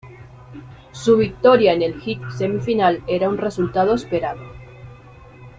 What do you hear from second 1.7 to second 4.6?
en el hit semifinal era un resultado esperado.